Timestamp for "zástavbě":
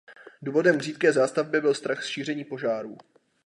1.13-1.61